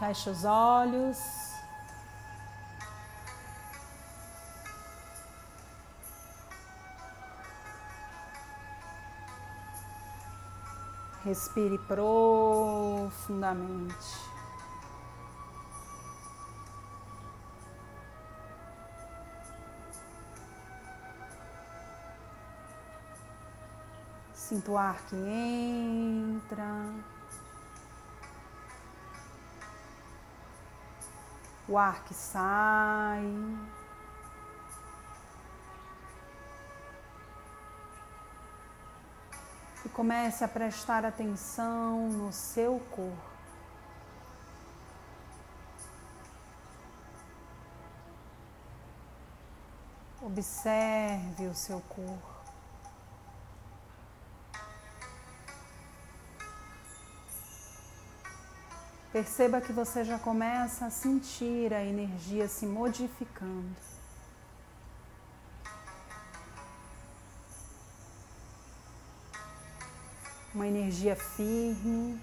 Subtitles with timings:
[0.00, 1.18] Feche os olhos.
[11.22, 13.94] Respire profundamente.
[24.32, 27.19] Sinto o ar que entra.
[31.70, 33.24] O ar que sai.
[39.84, 43.30] E comece a prestar atenção no seu corpo.
[50.20, 52.29] Observe o seu corpo.
[59.12, 63.74] Perceba que você já começa a sentir a energia se modificando.
[70.54, 72.20] Uma energia firme,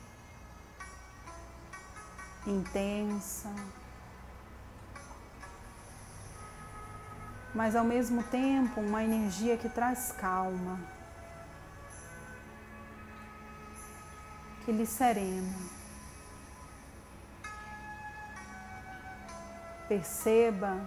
[2.46, 3.54] intensa,
[7.54, 10.80] mas ao mesmo tempo uma energia que traz calma,
[14.64, 15.77] que lhe serena.
[19.88, 20.86] Perceba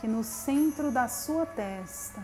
[0.00, 2.22] que no centro da sua testa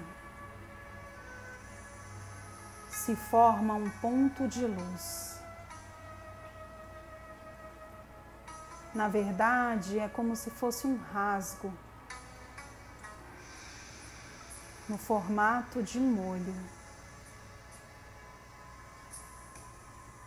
[2.90, 5.40] se forma um ponto de luz.
[8.94, 11.72] Na verdade, é como se fosse um rasgo
[14.88, 16.54] no formato de um olho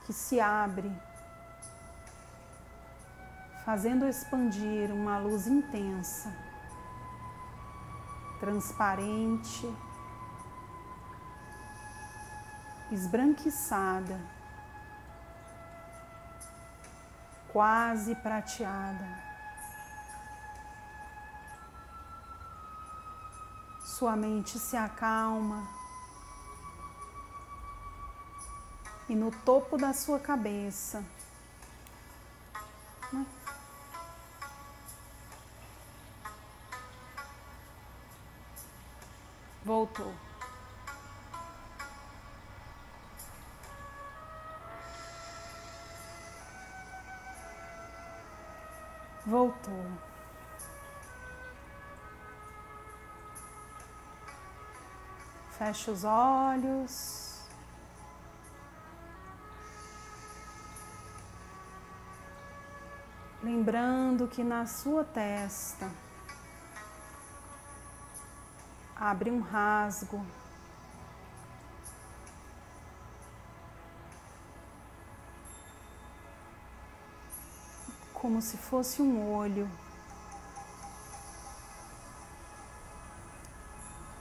[0.05, 0.91] que se abre
[3.65, 6.33] fazendo expandir uma luz intensa,
[8.39, 9.71] transparente,
[12.91, 14.19] esbranquiçada,
[17.51, 19.31] quase prateada.
[23.85, 25.67] Sua mente se acalma
[29.07, 31.05] e no topo da sua cabeça
[39.71, 40.13] Voltou.
[49.25, 49.85] Voltou.
[55.51, 57.45] Feche os olhos.
[63.41, 65.89] Lembrando que na sua testa
[69.01, 70.23] abre um rasgo.
[78.13, 79.67] Como se fosse um olho.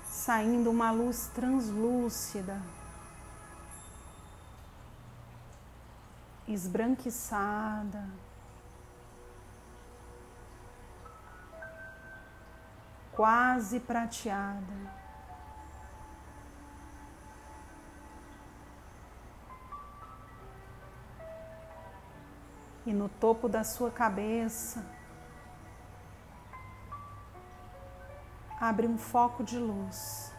[0.08, 2.62] Saindo uma luz translúcida,
[6.48, 8.08] esbranquiçada.
[13.20, 14.72] Quase prateada.
[22.86, 24.86] E no topo da sua cabeça,
[28.58, 30.32] abre um foco de luz.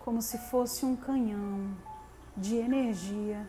[0.00, 1.76] Como se fosse um canhão
[2.36, 3.48] de energia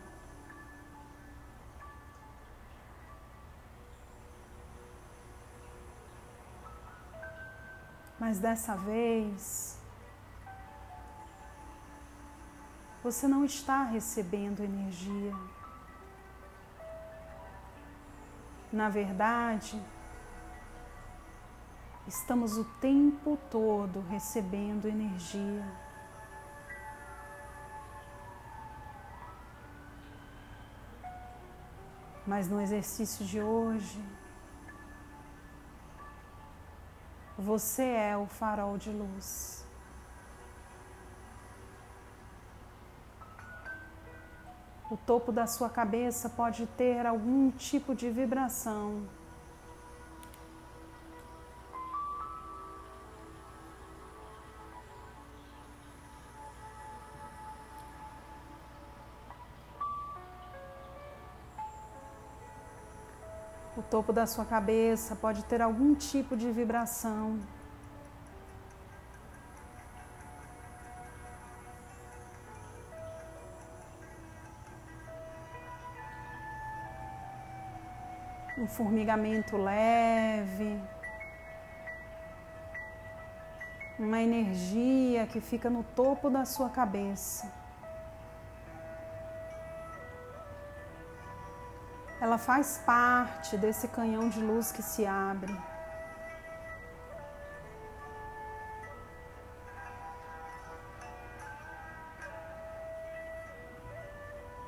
[8.32, 9.78] Mas dessa vez,
[13.04, 15.34] você não está recebendo energia.
[18.72, 19.78] Na verdade,
[22.06, 25.66] estamos o tempo todo recebendo energia.
[32.26, 34.02] Mas no exercício de hoje,
[37.42, 39.66] Você é o farol de luz.
[44.88, 49.08] O topo da sua cabeça pode ter algum tipo de vibração.
[63.92, 67.38] Topo da sua cabeça pode ter algum tipo de vibração.
[78.56, 80.80] Um formigamento leve.
[83.98, 87.61] Uma energia que fica no topo da sua cabeça.
[92.32, 95.54] Ela faz parte desse canhão de luz que se abre.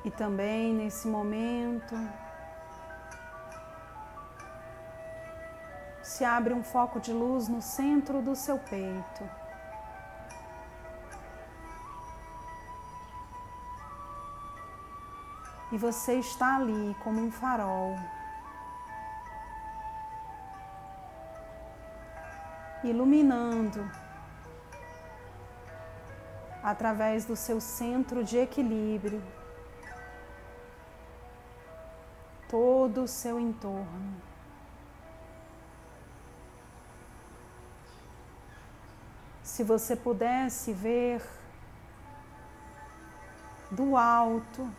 [0.03, 1.95] E também nesse momento
[6.03, 9.44] se abre um foco de luz no centro do seu peito.
[15.71, 17.95] E você está ali como um farol.
[22.83, 23.89] Iluminando
[26.61, 29.21] através do seu centro de equilíbrio
[32.49, 34.21] todo o seu entorno.
[39.43, 41.21] Se você pudesse ver
[43.71, 44.69] do alto,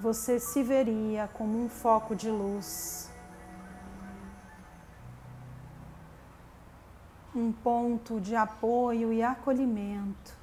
[0.00, 3.10] você se veria como um foco de luz,
[7.34, 10.34] um ponto de apoio e acolhimento.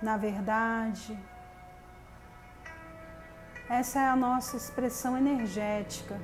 [0.00, 1.18] Na verdade,
[3.68, 6.20] essa é a nossa expressão energética.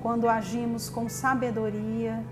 [0.00, 2.24] Quando agimos com sabedoria,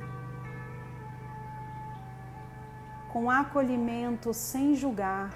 [3.13, 5.31] com acolhimento sem julgar,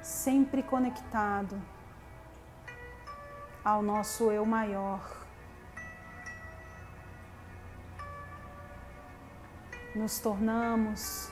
[0.00, 1.60] sempre conectado
[3.64, 5.00] ao nosso eu maior.
[9.96, 11.28] Nos tornamos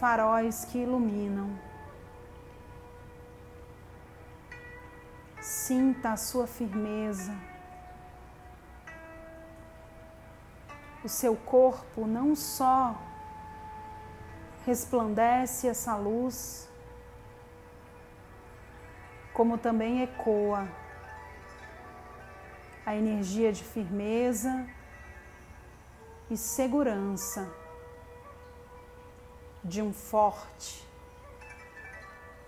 [0.00, 1.56] faróis que iluminam.
[5.40, 7.49] Sinta a sua firmeza
[11.02, 12.94] o seu corpo não só
[14.66, 16.68] resplandece essa luz,
[19.32, 20.68] como também ecoa
[22.84, 24.66] a energia de firmeza
[26.30, 27.50] e segurança
[29.64, 30.86] de um forte,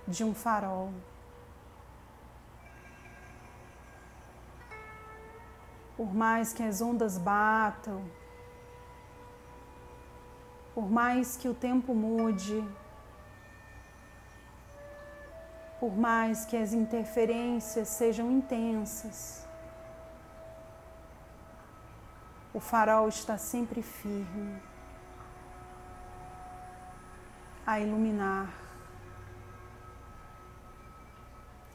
[0.06, 0.92] de um farol.
[5.96, 8.04] Por mais que as ondas batam,
[10.74, 12.66] por mais que o tempo mude,
[15.78, 19.46] por mais que as interferências sejam intensas,
[22.54, 24.62] o farol está sempre firme
[27.66, 28.48] a iluminar,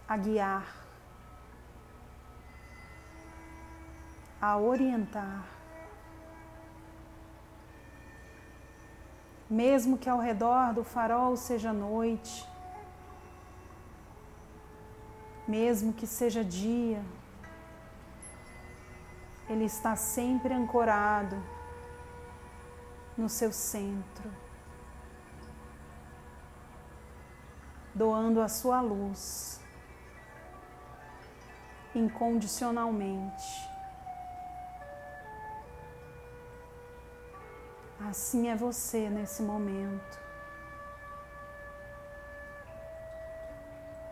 [0.07, 0.65] a guiar,
[4.42, 5.56] a orientar.
[9.49, 12.47] Mesmo que ao redor do farol seja noite,
[15.47, 17.04] mesmo que seja dia,
[19.49, 21.42] ele está sempre ancorado
[23.18, 24.30] no seu centro,
[27.95, 29.61] doando a sua luz
[31.95, 33.77] incondicionalmente.
[38.06, 40.19] Assim é você nesse momento.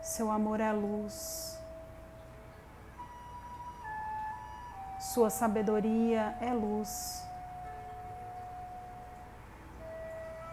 [0.02, 1.58] Seu amor é luz.
[4.98, 7.22] Sua sabedoria é luz.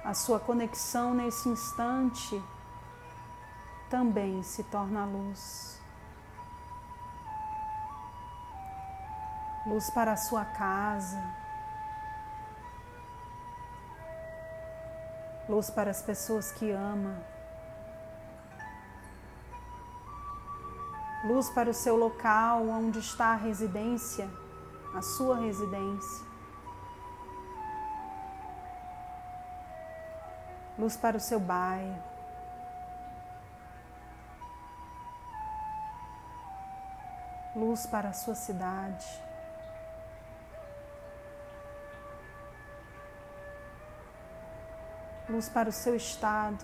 [0.06, 2.44] A sua conexão nesse instante
[3.90, 5.82] também se torna luz.
[9.66, 11.43] Luz para a sua casa
[15.48, 17.18] luz para as pessoas que ama,
[21.26, 24.30] luz para o seu local onde está a residência,
[24.94, 26.26] a sua residência,
[30.78, 32.14] luz para o seu bairro.
[37.56, 39.23] Luz para a sua cidade.
[45.34, 46.64] Luz para o seu estado.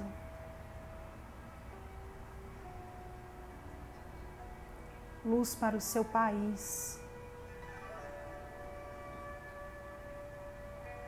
[5.25, 6.99] Luz para o seu país.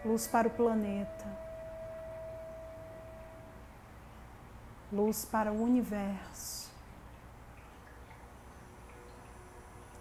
[0.04, 1.28] Luz para o planeta.
[4.92, 6.72] Luz para o universo.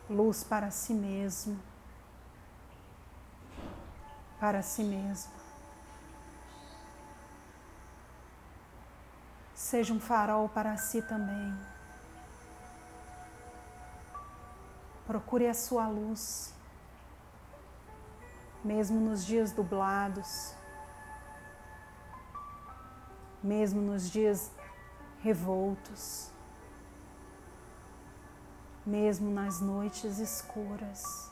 [0.09, 1.61] Luz para si mesmo.
[4.41, 5.40] Para si mesmo.
[9.71, 11.57] Seja um farol para si também.
[15.07, 16.53] Procure a sua luz,
[18.65, 20.57] mesmo nos dias dublados,
[23.41, 24.51] mesmo nos dias
[25.21, 26.33] revoltos,
[28.85, 31.31] mesmo nas noites escuras.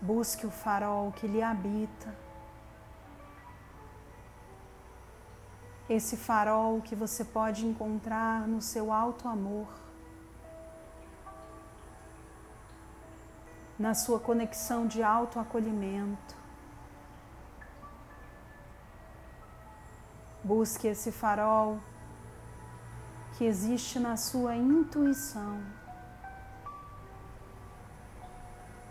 [0.00, 2.31] Busque o farol que lhe habita.
[5.92, 9.68] Esse farol que você pode encontrar no seu alto amor,
[13.78, 16.36] na sua conexão de alto acolhimento.
[20.42, 21.78] Busque esse farol
[23.36, 25.62] que existe na sua intuição,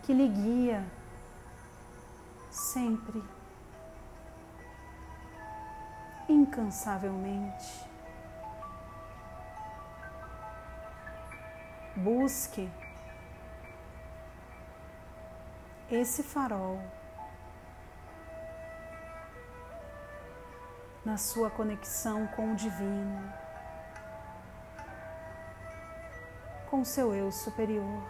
[0.02, 0.84] que lhe guia
[2.50, 3.22] sempre
[6.52, 7.90] incansavelmente.
[11.96, 12.70] Busque
[15.90, 16.78] esse farol
[21.04, 23.32] na sua conexão com o divino,
[26.70, 28.02] com seu eu superior.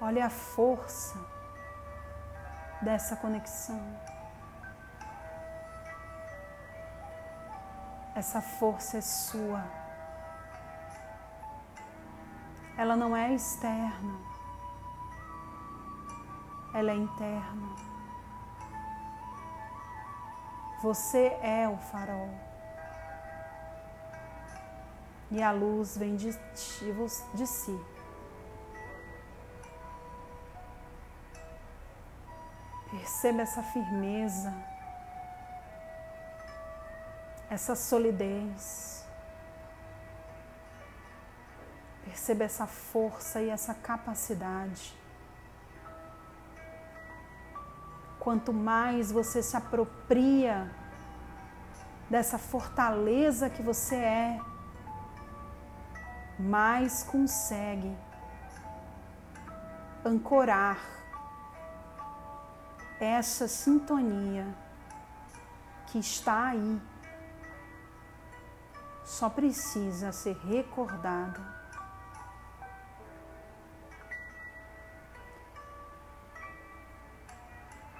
[0.00, 1.37] Olhe a força
[2.80, 3.80] dessa conexão.
[8.14, 9.64] Essa força é sua.
[12.76, 14.18] Ela não é externa,
[16.72, 17.76] ela é interna.
[20.80, 22.30] Você é o farol.
[25.30, 26.30] E a luz vem de,
[27.34, 27.97] de si.
[32.98, 34.52] Perceba essa firmeza,
[37.48, 39.06] essa solidez.
[42.04, 44.98] Perceba essa força e essa capacidade.
[48.18, 50.68] Quanto mais você se apropria
[52.10, 54.40] dessa fortaleza que você é,
[56.36, 57.96] mais consegue
[60.04, 60.97] ancorar
[63.00, 64.46] essa sintonia
[65.86, 66.80] que está aí
[69.04, 71.40] só precisa ser recordada.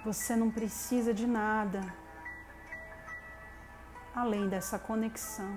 [0.05, 1.81] Você não precisa de nada
[4.15, 5.55] além dessa conexão.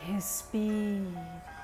[0.00, 1.57] Respire.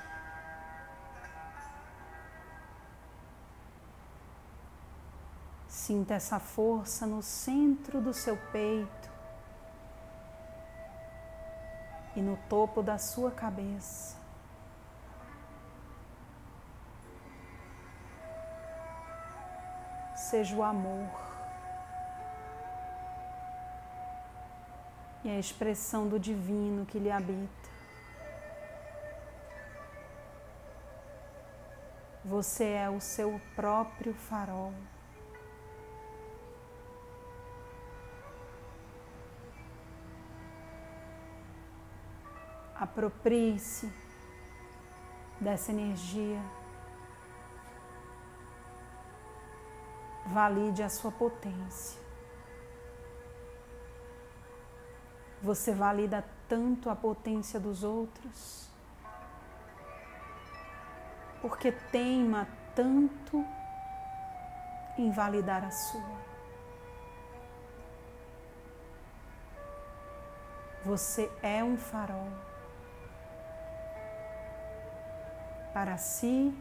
[5.85, 9.11] Sinta essa força no centro do seu peito
[12.17, 14.17] e no topo da sua cabeça.
[20.17, 21.11] Seja o amor
[25.23, 27.69] e a expressão do divino que lhe habita.
[32.25, 34.73] Você é o seu próprio farol.
[42.95, 43.93] Aproprie-se
[45.41, 46.41] dessa energia.
[50.27, 52.01] Valide a sua potência.
[55.43, 58.71] Você valida tanto a potência dos outros,
[61.43, 62.47] porque teima
[62.77, 63.45] tanto
[64.97, 66.35] em validar a sua.
[70.85, 72.54] Você é um farol.
[75.75, 76.57] Para si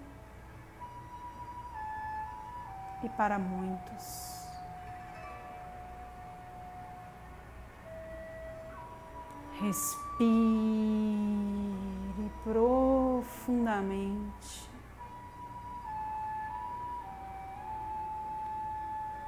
[3.03, 4.33] e para muitos.
[9.61, 9.91] Respire
[12.43, 14.73] profundamente.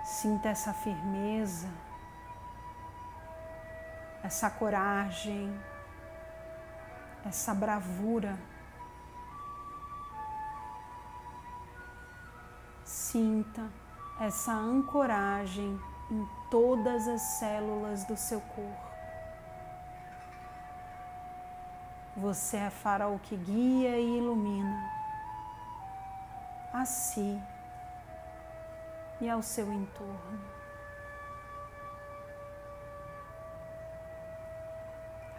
[0.03, 1.69] Sinta essa firmeza,
[4.23, 5.55] essa coragem,
[7.23, 8.35] essa bravura.
[13.15, 13.71] Sinta
[14.19, 15.79] essa ancoragem
[16.11, 18.91] em todas as células do seu corpo.
[22.17, 24.91] Você é farol que guia e ilumina
[26.73, 27.41] a si
[29.21, 30.41] e ao seu entorno.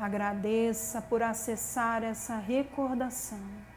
[0.00, 3.75] Agradeça por acessar essa recordação.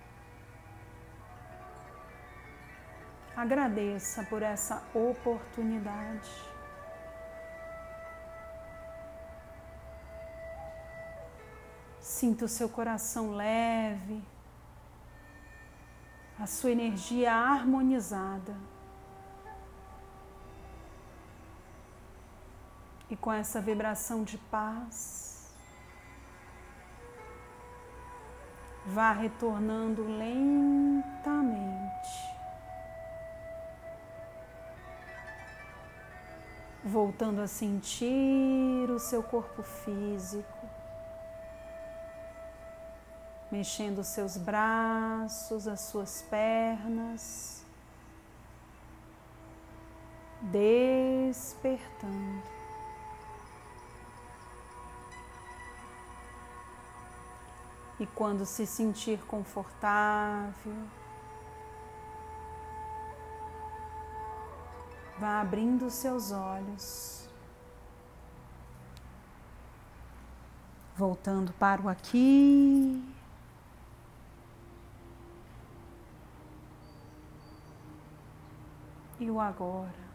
[3.40, 6.30] Agradeça por essa oportunidade.
[12.02, 14.22] Sinta o seu coração leve,
[16.38, 18.58] a sua energia harmonizada.
[23.10, 25.50] E com essa vibração de paz,
[28.86, 32.29] vá retornando lentamente.
[36.90, 40.68] Voltando a sentir o seu corpo físico,
[43.52, 47.64] mexendo os seus braços, as suas pernas,
[50.42, 52.44] despertando.
[58.00, 60.88] E quando se sentir confortável,
[65.20, 67.28] Vá abrindo os seus olhos,
[70.96, 73.04] voltando para o aqui.
[79.20, 80.09] E o agora.